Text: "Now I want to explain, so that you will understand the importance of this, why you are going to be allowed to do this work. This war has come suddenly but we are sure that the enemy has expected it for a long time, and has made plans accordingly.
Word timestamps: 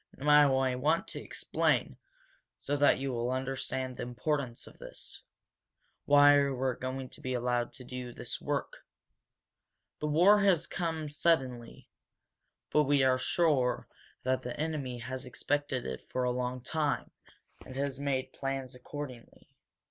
"Now 0.17 0.57
I 0.57 0.75
want 0.77 1.07
to 1.09 1.21
explain, 1.21 1.95
so 2.57 2.75
that 2.75 2.97
you 2.97 3.13
will 3.13 3.29
understand 3.29 3.97
the 3.97 4.01
importance 4.01 4.65
of 4.65 4.79
this, 4.79 5.21
why 6.05 6.37
you 6.39 6.59
are 6.59 6.73
going 6.73 7.07
to 7.09 7.21
be 7.21 7.35
allowed 7.35 7.71
to 7.73 7.83
do 7.83 8.11
this 8.11 8.41
work. 8.41 8.83
This 9.99 10.09
war 10.09 10.39
has 10.39 10.65
come 10.65 11.07
suddenly 11.07 11.87
but 12.71 12.85
we 12.85 13.03
are 13.03 13.19
sure 13.19 13.87
that 14.23 14.41
the 14.41 14.59
enemy 14.59 14.97
has 14.97 15.27
expected 15.27 15.85
it 15.85 16.01
for 16.01 16.23
a 16.23 16.31
long 16.31 16.61
time, 16.61 17.11
and 17.63 17.75
has 17.75 17.99
made 17.99 18.33
plans 18.33 18.73
accordingly. 18.73 19.51